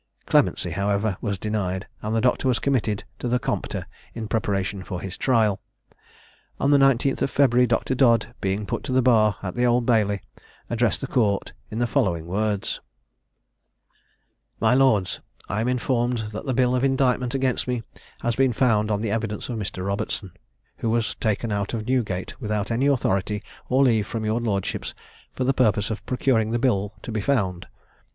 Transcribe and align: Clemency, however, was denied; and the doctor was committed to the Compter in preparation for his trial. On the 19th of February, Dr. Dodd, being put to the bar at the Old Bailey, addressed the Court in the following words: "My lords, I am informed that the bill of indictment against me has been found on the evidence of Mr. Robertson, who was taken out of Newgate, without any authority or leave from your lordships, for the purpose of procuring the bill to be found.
Clemency, 0.25 0.71
however, 0.71 1.17
was 1.21 1.37
denied; 1.37 1.85
and 2.01 2.15
the 2.15 2.21
doctor 2.21 2.47
was 2.47 2.57
committed 2.57 3.03
to 3.19 3.27
the 3.27 3.37
Compter 3.37 3.85
in 4.15 4.27
preparation 4.27 4.81
for 4.83 4.99
his 4.99 5.15
trial. 5.15 5.61
On 6.59 6.71
the 6.71 6.79
19th 6.79 7.21
of 7.21 7.29
February, 7.29 7.67
Dr. 7.67 7.93
Dodd, 7.93 8.33
being 8.41 8.65
put 8.65 8.83
to 8.85 8.91
the 8.91 9.03
bar 9.03 9.35
at 9.43 9.53
the 9.53 9.67
Old 9.67 9.85
Bailey, 9.85 10.21
addressed 10.71 11.01
the 11.01 11.05
Court 11.05 11.53
in 11.69 11.77
the 11.77 11.85
following 11.85 12.25
words: 12.25 12.81
"My 14.59 14.73
lords, 14.73 15.19
I 15.47 15.61
am 15.61 15.67
informed 15.67 16.17
that 16.31 16.47
the 16.47 16.53
bill 16.55 16.75
of 16.75 16.83
indictment 16.83 17.35
against 17.35 17.67
me 17.67 17.83
has 18.21 18.35
been 18.35 18.53
found 18.53 18.89
on 18.89 19.01
the 19.01 19.11
evidence 19.11 19.49
of 19.49 19.59
Mr. 19.59 19.85
Robertson, 19.85 20.31
who 20.77 20.89
was 20.89 21.13
taken 21.21 21.51
out 21.51 21.75
of 21.75 21.85
Newgate, 21.85 22.41
without 22.41 22.71
any 22.71 22.87
authority 22.87 23.43
or 23.69 23.83
leave 23.83 24.07
from 24.07 24.25
your 24.25 24.41
lordships, 24.41 24.95
for 25.31 25.43
the 25.43 25.53
purpose 25.53 25.91
of 25.91 26.03
procuring 26.07 26.49
the 26.49 26.57
bill 26.57 26.95
to 27.03 27.11
be 27.11 27.21
found. 27.21 27.67